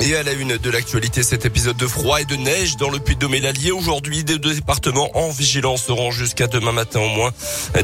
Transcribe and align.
Et 0.00 0.14
à 0.14 0.22
la 0.22 0.32
une 0.32 0.56
de 0.56 0.70
l'actualité, 0.70 1.24
cet 1.24 1.44
épisode 1.44 1.76
de 1.76 1.86
froid 1.88 2.20
et 2.20 2.24
de 2.24 2.36
neige 2.36 2.76
dans 2.76 2.88
le 2.88 3.00
Puy-de-Dôme 3.00 3.34
et 3.34 3.40
l'Allier. 3.40 3.72
Aujourd'hui, 3.72 4.22
des 4.22 4.38
départements 4.38 5.10
en 5.14 5.30
vigilance 5.30 5.82
seront 5.82 6.12
jusqu'à 6.12 6.46
demain 6.46 6.70
matin 6.70 7.00
au 7.00 7.08
moins. 7.08 7.32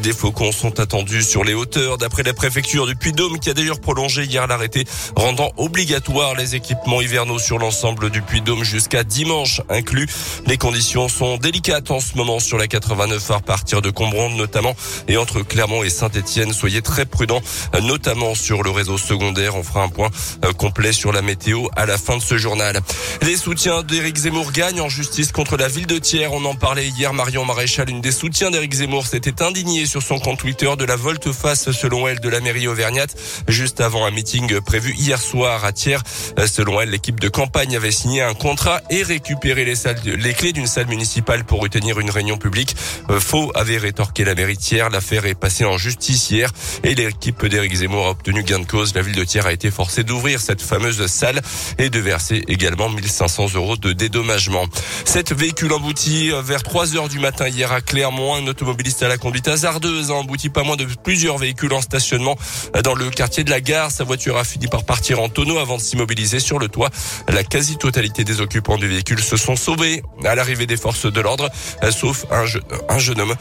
Des 0.00 0.12
faucons 0.12 0.52
sont 0.52 0.78
attendus 0.78 1.24
sur 1.24 1.42
les 1.42 1.54
hauteurs. 1.54 1.98
D'après 1.98 2.22
la 2.22 2.32
préfecture 2.32 2.86
du 2.86 2.94
Puy-de-Dôme, 2.94 3.40
qui 3.40 3.50
a 3.50 3.54
d'ailleurs 3.54 3.80
prolongé 3.80 4.24
hier 4.24 4.46
l'arrêté 4.46 4.84
rendant 5.16 5.50
obligatoire 5.56 6.36
les 6.36 6.54
équipements 6.54 7.00
hivernaux 7.00 7.40
sur 7.40 7.58
l'ensemble 7.58 8.10
du 8.10 8.22
Puy-de-Dôme 8.22 8.62
jusqu'à 8.62 9.02
dimanche 9.02 9.60
inclus. 9.68 10.06
Les 10.46 10.56
conditions 10.56 11.08
sont 11.08 11.36
délicates 11.36 11.90
en 11.90 11.98
ce 11.98 12.16
moment 12.16 12.38
sur 12.38 12.58
la 12.58 12.68
89 12.68 13.32
à 13.32 13.40
partir 13.40 13.82
de 13.82 13.90
Combronde 13.90 14.34
notamment 14.34 14.76
et 15.08 15.16
entre 15.16 15.42
Clermont 15.42 15.82
et 15.82 15.90
Saint-Etienne. 15.90 16.52
Soyez 16.52 16.80
très 16.80 17.06
prudents, 17.06 17.42
notamment 17.82 18.36
sur 18.36 18.62
le 18.62 18.70
réseau 18.70 18.98
secondaire. 18.98 19.56
On 19.56 19.64
fera 19.64 19.82
un 19.82 19.88
point 19.88 20.10
euh, 20.44 20.52
complet 20.52 20.92
sur 20.92 21.12
la 21.12 21.20
météo 21.20 21.66
à 21.74 21.86
la 21.86 21.98
fin 22.04 22.16
de 22.18 22.22
ce 22.22 22.36
journal. 22.36 22.80
Les 23.22 23.36
soutiens 23.36 23.82
d'Éric 23.82 24.16
Zemmour 24.16 24.52
gagnent 24.52 24.82
en 24.82 24.88
justice 24.88 25.32
contre 25.32 25.56
la 25.56 25.68
ville 25.68 25.86
de 25.86 25.98
Thiers. 25.98 26.28
On 26.30 26.44
en 26.44 26.54
parlait 26.54 26.86
hier. 26.86 27.14
Marion 27.14 27.44
Maréchal, 27.44 27.88
une 27.88 28.02
des 28.02 28.12
soutiens 28.12 28.50
d'Éric 28.50 28.74
Zemmour, 28.74 29.06
s'était 29.06 29.42
indignée 29.42 29.86
sur 29.86 30.02
son 30.02 30.18
compte 30.18 30.38
Twitter 30.38 30.70
de 30.78 30.84
la 30.84 30.96
volte-face, 30.96 31.72
selon 31.72 32.06
elle, 32.06 32.20
de 32.20 32.28
la 32.28 32.40
mairie 32.40 32.68
auvergnate, 32.68 33.16
juste 33.48 33.80
avant 33.80 34.04
un 34.04 34.10
meeting 34.10 34.60
prévu 34.60 34.94
hier 34.94 35.20
soir 35.20 35.64
à 35.64 35.72
Thiers. 35.72 35.98
Selon 36.46 36.80
elle, 36.80 36.90
l'équipe 36.90 37.18
de 37.18 37.28
campagne 37.28 37.74
avait 37.74 37.90
signé 37.90 38.20
un 38.20 38.34
contrat 38.34 38.82
et 38.90 39.02
récupéré 39.02 39.64
les, 39.64 39.74
salles, 39.74 40.00
les 40.04 40.34
clés 40.34 40.52
d'une 40.52 40.66
salle 40.66 40.88
municipale 40.88 41.44
pour 41.44 41.60
retenir 41.60 42.00
une 42.00 42.10
réunion 42.10 42.36
publique. 42.36 42.76
Euh, 43.08 43.18
faux 43.18 43.50
avait 43.54 43.78
rétorqué 43.78 44.24
la 44.24 44.34
mairie 44.34 44.56
de 44.56 44.60
Thiers. 44.60 44.88
L'affaire 44.92 45.24
est 45.24 45.34
passée 45.34 45.64
en 45.64 45.78
justice 45.78 46.30
hier 46.30 46.50
et 46.82 46.94
l'équipe 46.94 47.46
d'Éric 47.46 47.74
Zemmour 47.76 48.06
a 48.06 48.10
obtenu 48.10 48.42
gain 48.42 48.58
de 48.58 48.66
cause. 48.66 48.94
La 48.94 49.02
ville 49.02 49.16
de 49.16 49.24
Thiers 49.24 49.46
a 49.46 49.52
été 49.52 49.70
forcée 49.70 50.04
d'ouvrir 50.04 50.40
cette 50.40 50.60
fameuse 50.60 51.06
salle 51.06 51.40
et 51.78 51.88
de 51.88 51.93
verser 52.00 52.42
également 52.48 52.88
1500 52.88 53.54
euros 53.54 53.76
de 53.76 53.92
dédommagement. 53.92 54.66
Sept 55.04 55.32
véhicules 55.32 55.72
emboutis 55.72 56.30
vers 56.42 56.62
3 56.62 56.96
heures 56.96 57.08
du 57.08 57.18
matin 57.18 57.48
hier 57.48 57.72
à 57.72 57.80
Clermont. 57.80 58.34
Un 58.34 58.46
automobiliste 58.46 59.02
à 59.02 59.08
la 59.08 59.16
conduite 59.16 59.48
hasardeuse 59.48 60.10
a 60.10 60.14
embouti 60.14 60.48
pas 60.48 60.62
moins 60.62 60.76
de 60.76 60.86
plusieurs 61.02 61.38
véhicules 61.38 61.72
en 61.72 61.80
stationnement 61.80 62.36
dans 62.82 62.94
le 62.94 63.10
quartier 63.10 63.44
de 63.44 63.50
la 63.50 63.60
gare. 63.60 63.90
Sa 63.90 64.04
voiture 64.04 64.36
a 64.36 64.44
fini 64.44 64.66
par 64.66 64.84
partir 64.84 65.20
en 65.20 65.28
tonneau 65.28 65.58
avant 65.58 65.76
de 65.76 65.82
s'immobiliser 65.82 66.40
sur 66.40 66.58
le 66.58 66.68
toit. 66.68 66.90
La 67.28 67.44
quasi-totalité 67.44 68.24
des 68.24 68.40
occupants 68.40 68.76
du 68.76 68.88
véhicule 68.88 69.20
se 69.20 69.36
sont 69.36 69.56
sauvés 69.56 70.02
à 70.24 70.34
l'arrivée 70.34 70.66
des 70.66 70.76
forces 70.76 71.06
de 71.06 71.20
l'ordre, 71.20 71.50
sauf 71.90 72.26
un, 72.30 72.44
un 72.88 72.98
jeune 72.98 73.20
homme 73.20 73.34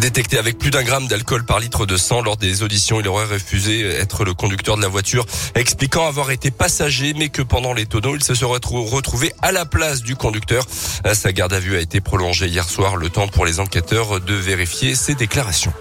Détecté 0.00 0.38
avec 0.38 0.56
plus 0.56 0.70
d'un 0.70 0.82
gramme 0.82 1.08
d'alcool 1.08 1.44
par 1.44 1.60
litre 1.60 1.84
de 1.84 1.98
sang 1.98 2.22
lors 2.22 2.38
des 2.38 2.62
auditions, 2.62 3.00
il 3.00 3.08
aurait 3.08 3.26
refusé 3.26 3.82
être 3.82 4.24
le 4.24 4.32
conducteur 4.32 4.78
de 4.78 4.82
la 4.82 4.88
voiture, 4.88 5.26
expliquant 5.54 6.06
avoir 6.06 6.30
été 6.30 6.50
passager, 6.50 7.12
mais 7.12 7.28
que 7.28 7.42
pendant 7.42 7.74
les 7.74 7.84
tonneaux, 7.84 8.16
il 8.16 8.24
se 8.24 8.34
serait 8.34 8.58
retrouvé 8.64 9.34
à 9.42 9.52
la 9.52 9.66
place 9.66 10.00
du 10.00 10.16
conducteur. 10.16 10.64
Sa 11.12 11.32
garde 11.32 11.52
à 11.52 11.60
vue 11.60 11.76
a 11.76 11.80
été 11.80 12.00
prolongée 12.00 12.46
hier 12.46 12.66
soir, 12.66 12.96
le 12.96 13.10
temps 13.10 13.28
pour 13.28 13.44
les 13.44 13.60
enquêteurs 13.60 14.20
de 14.20 14.34
vérifier 14.34 14.94
ses 14.94 15.14
déclarations. 15.14 15.74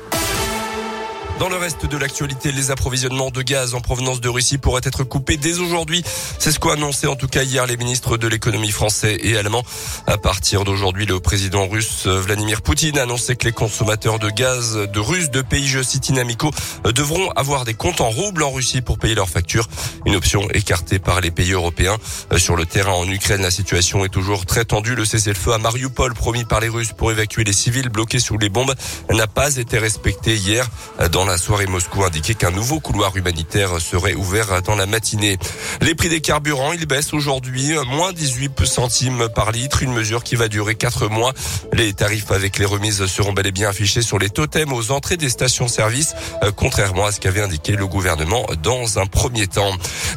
Dans 1.40 1.48
le 1.48 1.56
reste 1.56 1.86
de 1.86 1.96
l'actualité, 1.96 2.52
les 2.52 2.70
approvisionnements 2.70 3.32
de 3.32 3.42
gaz 3.42 3.74
en 3.74 3.80
provenance 3.80 4.20
de 4.20 4.28
Russie 4.28 4.58
pourraient 4.58 4.82
être 4.84 5.06
coupés 5.06 5.38
dès 5.38 5.60
aujourd'hui. 5.60 6.04
C'est 6.38 6.52
ce 6.52 6.60
qu'ont 6.60 6.72
annoncé 6.72 7.08
en 7.08 7.16
tout 7.16 7.30
cas 7.30 7.44
hier 7.44 7.66
les 7.66 7.78
ministres 7.78 8.18
de 8.18 8.28
l'économie 8.28 8.72
français 8.72 9.18
et 9.22 9.38
allemand. 9.38 9.64
À 10.06 10.18
partir 10.18 10.66
d'aujourd'hui, 10.66 11.06
le 11.06 11.22
président 11.22 11.66
russe 11.66 12.08
Vladimir 12.08 12.62
Poutine 12.62 12.98
a 13.00 13.04
annoncé 13.04 13.38
que 13.38 13.46
les 13.46 13.54
consommateurs 13.54 14.20
de 14.20 14.30
gaz 14.30 14.76
de 14.76 15.00
Russes 15.00 15.32
de 15.32 15.42
pays, 15.42 15.66
je 15.66 15.82
cite, 15.82 16.10
inamicaux 16.10 16.52
devront 16.84 17.32
avoir 17.32 17.64
des 17.64 17.74
comptes 17.74 18.02
en 18.02 18.10
roubles 18.10 18.44
en 18.44 18.52
Russie 18.52 18.82
pour 18.82 18.98
payer 18.98 19.16
leurs 19.16 19.30
factures. 19.30 19.70
Une 20.06 20.18
option 20.18 20.46
écartée 20.54 21.00
par 21.00 21.22
les 21.22 21.32
pays 21.32 21.54
européens. 21.54 21.96
Sur 22.36 22.58
le 22.58 22.66
terrain 22.66 22.92
en 22.92 23.08
Ukraine, 23.08 23.44
la 23.44 23.52
situation 23.52 24.04
est 24.04 24.10
toujours 24.10 24.46
très 24.46 24.66
tendue. 24.66 24.94
Le 24.94 25.06
cessez-le-feu 25.06 25.54
à 25.54 25.58
Mariupol 25.58 26.14
promis 26.16 26.44
par 26.44 26.60
les 26.60 26.68
Russes 26.68 26.92
pour 26.92 27.14
évacuer 27.14 27.46
les 27.46 27.54
civils 27.54 27.88
bloqués 27.88 28.20
sous 28.20 28.38
les 28.38 28.50
bombes 28.50 28.76
n'a 29.10 29.28
pas 29.28 29.56
été 29.56 29.78
respecté 29.78 30.36
hier. 30.36 30.68
La 31.30 31.38
soirée, 31.38 31.68
Moscou 31.68 32.04
indiquait 32.04 32.34
qu'un 32.34 32.50
nouveau 32.50 32.80
couloir 32.80 33.16
humanitaire 33.16 33.80
serait 33.80 34.16
ouvert 34.16 34.62
dans 34.64 34.76
la 34.76 34.86
matinée. 34.86 35.38
Les 35.82 35.94
prix 35.94 36.10
des 36.10 36.22
carburants, 36.22 36.74
ils 36.74 36.86
baissent 36.88 37.14
aujourd'hui, 37.14 37.74
moins 37.88 38.14
18 38.14 38.66
centimes 38.66 39.28
par 39.34 39.52
litre, 39.52 39.84
une 39.84 39.94
mesure 39.94 40.24
qui 40.24 40.36
va 40.36 40.48
durer 40.48 40.76
4 40.76 41.08
mois. 41.08 41.34
Les 41.72 41.94
tarifs 41.94 42.32
avec 42.32 42.58
les 42.58 42.66
remises 42.66 43.06
seront 43.06 43.34
bel 43.34 43.48
et 43.48 43.52
bien 43.52 43.70
affichés 43.70 44.02
sur 44.02 44.18
les 44.18 44.30
totems 44.30 44.74
aux 44.74 44.92
entrées 44.92 45.18
des 45.18 45.30
stations-service, 45.30 46.16
euh, 46.44 46.52
contrairement 46.56 47.06
à 47.06 47.12
ce 47.12 47.20
qu'avait 47.20 47.42
indiqué 47.42 47.74
le 47.74 47.86
gouvernement 47.86 48.46
dans 48.64 48.98
un 48.98 49.06
premier 49.06 49.48
temps. 49.48 49.72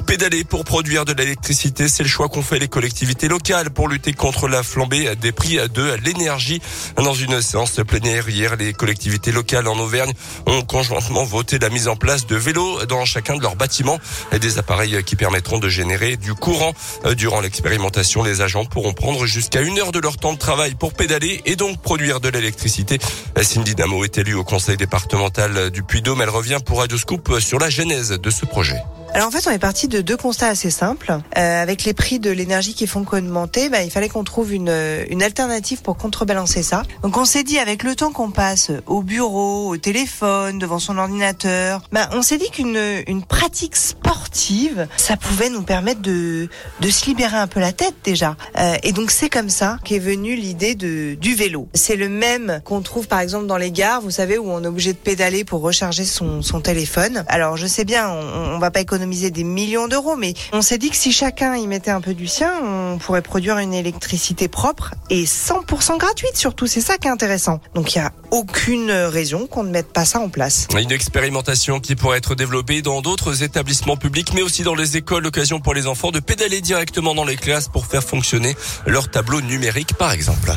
Pédaler 0.06 0.44
pour 0.44 0.64
produire 0.64 1.04
de 1.04 1.12
l'électricité, 1.12 1.88
c'est 1.88 2.02
le 2.02 2.08
choix 2.08 2.28
qu'ont 2.28 2.42
fait 2.42 2.58
les 2.58 2.68
collectivités 2.68 3.28
locales 3.28 3.70
pour 3.70 3.88
lutter 3.88 4.12
contre 4.14 4.48
la 4.48 4.62
flambée 4.62 5.14
des 5.16 5.32
prix 5.32 5.56
de 5.56 5.94
l'énergie. 6.04 6.62
Dans 6.96 7.14
une 7.14 7.42
séance 7.42 7.80
plénière 7.86 8.28
hier, 8.28 8.56
les 8.56 8.72
collectivités 8.72 9.32
locales 9.32 9.68
en 9.68 9.78
Auvergne 9.78 10.12
ont 10.46 10.62
conjointement 11.02 11.24
voté 11.24 11.58
la 11.58 11.68
mise 11.68 11.88
en 11.88 11.96
place 11.96 12.26
de 12.26 12.36
vélos 12.36 12.86
dans 12.86 13.04
chacun 13.04 13.36
de 13.36 13.42
leurs 13.42 13.56
bâtiments 13.56 13.98
et 14.30 14.38
des 14.38 14.58
appareils 14.58 15.02
qui 15.04 15.16
permettront 15.16 15.58
de 15.58 15.68
générer 15.68 16.16
du 16.16 16.34
courant. 16.34 16.72
Euh, 17.04 17.14
durant 17.14 17.40
l'expérimentation, 17.40 18.22
les 18.22 18.40
agents 18.40 18.64
pourront 18.64 18.92
prendre 18.92 19.26
jusqu'à 19.26 19.62
une 19.62 19.78
heure 19.78 19.90
de 19.90 19.98
leur 19.98 20.16
temps 20.16 20.32
de 20.32 20.38
travail 20.38 20.74
pour 20.74 20.92
pédaler 20.92 21.40
et 21.44 21.56
donc 21.56 21.80
produire 21.80 22.20
de 22.20 22.28
l'électricité. 22.28 22.98
Cindy 23.40 23.74
Damo 23.74 24.04
est 24.04 24.18
élue 24.18 24.34
au 24.34 24.44
conseil 24.44 24.76
départemental 24.76 25.70
du 25.70 25.82
Puy-Dôme. 25.82 26.22
Elle 26.22 26.30
revient 26.30 26.58
pour 26.64 26.78
Radio 26.78 26.98
Scoop 26.98 27.40
sur 27.40 27.58
la 27.58 27.70
genèse 27.70 28.10
de 28.10 28.30
ce 28.30 28.46
projet. 28.46 28.80
Alors 29.14 29.28
en 29.28 29.30
fait, 29.30 29.46
on 29.46 29.50
est 29.50 29.58
parti 29.58 29.88
de 29.88 30.00
deux 30.00 30.16
constats 30.16 30.48
assez 30.48 30.70
simples. 30.70 31.12
Euh, 31.36 31.62
avec 31.62 31.84
les 31.84 31.92
prix 31.92 32.18
de 32.18 32.30
l'énergie 32.30 32.72
qui 32.72 32.86
font 32.86 33.04
qu'augmenter, 33.04 33.68
bah, 33.68 33.82
il 33.82 33.90
fallait 33.90 34.08
qu'on 34.08 34.24
trouve 34.24 34.54
une, 34.54 34.74
une 35.10 35.22
alternative 35.22 35.82
pour 35.82 35.98
contrebalancer 35.98 36.62
ça. 36.62 36.82
Donc 37.02 37.18
on 37.18 37.26
s'est 37.26 37.42
dit, 37.42 37.58
avec 37.58 37.82
le 37.82 37.94
temps 37.94 38.10
qu'on 38.10 38.30
passe 38.30 38.70
au 38.86 39.02
bureau, 39.02 39.68
au 39.68 39.76
téléphone, 39.76 40.58
devant 40.58 40.78
son 40.78 40.96
ordinateur, 40.96 41.82
bah, 41.92 42.08
on 42.12 42.22
s'est 42.22 42.38
dit 42.38 42.48
qu'une 42.50 42.80
une 43.06 43.22
pratique 43.22 43.76
sportive, 43.76 44.88
ça 44.96 45.18
pouvait 45.18 45.50
nous 45.50 45.62
permettre 45.62 46.00
de, 46.00 46.48
de 46.80 46.88
se 46.88 47.04
libérer 47.04 47.36
un 47.36 47.48
peu 47.48 47.60
la 47.60 47.72
tête 47.72 47.94
déjà. 48.04 48.36
Euh, 48.58 48.76
et 48.82 48.92
donc 48.92 49.10
c'est 49.10 49.28
comme 49.28 49.50
ça 49.50 49.78
qu'est 49.84 49.98
venue 49.98 50.36
l'idée 50.36 50.74
du 50.74 51.34
vélo. 51.34 51.68
C'est 51.74 51.96
le 51.96 52.08
même 52.08 52.62
qu'on 52.64 52.80
trouve 52.80 53.08
par 53.08 53.20
exemple 53.20 53.46
dans 53.46 53.58
les 53.58 53.72
gares, 53.72 54.00
vous 54.00 54.10
savez, 54.10 54.38
où 54.38 54.50
on 54.50 54.64
est 54.64 54.68
obligé 54.68 54.94
de 54.94 54.98
pédaler 54.98 55.44
pour 55.44 55.60
recharger 55.60 56.06
son, 56.06 56.40
son 56.40 56.62
téléphone. 56.62 57.24
Alors 57.28 57.58
je 57.58 57.66
sais 57.66 57.84
bien, 57.84 58.08
on, 58.08 58.54
on 58.54 58.58
va 58.58 58.70
pas 58.70 58.80
économiser 58.80 59.01
des 59.30 59.44
millions 59.44 59.88
d'euros, 59.88 60.16
mais 60.16 60.34
on 60.52 60.62
s'est 60.62 60.78
dit 60.78 60.90
que 60.90 60.96
si 60.96 61.12
chacun 61.12 61.56
y 61.56 61.66
mettait 61.66 61.90
un 61.90 62.00
peu 62.00 62.14
du 62.14 62.26
sien, 62.26 62.52
on 62.62 62.98
pourrait 62.98 63.22
produire 63.22 63.58
une 63.58 63.74
électricité 63.74 64.48
propre 64.48 64.94
et 65.10 65.24
100% 65.24 65.98
gratuite 65.98 66.36
surtout. 66.36 66.66
C'est 66.66 66.80
ça 66.80 66.98
qui 66.98 67.08
est 67.08 67.10
intéressant. 67.10 67.60
Donc 67.74 67.94
il 67.94 67.98
n'y 67.98 68.04
a 68.04 68.12
aucune 68.30 68.90
raison 68.90 69.46
qu'on 69.46 69.64
ne 69.64 69.70
mette 69.70 69.92
pas 69.92 70.04
ça 70.04 70.20
en 70.20 70.28
place. 70.28 70.68
Une 70.78 70.92
expérimentation 70.92 71.80
qui 71.80 71.96
pourrait 71.96 72.18
être 72.18 72.34
développée 72.34 72.82
dans 72.82 73.02
d'autres 73.02 73.42
établissements 73.42 73.96
publics, 73.96 74.32
mais 74.34 74.42
aussi 74.42 74.62
dans 74.62 74.74
les 74.74 74.96
écoles. 74.96 75.22
L'occasion 75.22 75.60
pour 75.60 75.74
les 75.74 75.86
enfants 75.86 76.10
de 76.10 76.20
pédaler 76.20 76.60
directement 76.60 77.14
dans 77.14 77.24
les 77.24 77.36
classes 77.36 77.68
pour 77.68 77.86
faire 77.86 78.02
fonctionner 78.02 78.56
leur 78.86 79.10
tableau 79.10 79.40
numérique, 79.40 79.94
par 79.94 80.12
exemple. 80.12 80.52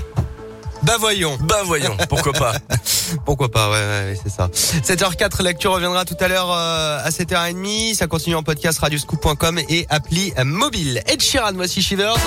Bah 0.84 0.98
voyons. 1.00 1.38
Bah 1.42 1.64
voyons, 1.66 1.98
pourquoi 2.10 2.34
pas 2.34 2.54
Pourquoi 3.26 3.50
pas, 3.50 3.70
ouais, 3.70 3.76
ouais 3.76 4.20
c'est 4.22 4.30
ça. 4.30 4.50
7h04, 4.54 5.44
lecture 5.44 5.74
reviendra 5.74 6.06
tout 6.06 6.18
à 6.20 6.28
l'heure 6.28 6.52
euh, 6.52 7.00
à 7.04 7.10
7h30. 7.10 7.96
Ça 7.96 8.08
continue 8.08 8.36
en 8.36 8.44
podcast 8.44 8.80
radioscoop.com 8.80 9.60
et 9.70 9.86
appli 9.90 10.34
mobile. 10.44 11.02
Ed 11.08 11.22
Sheeran, 11.22 11.54
voici 11.54 11.82
Shivers. 11.82 12.18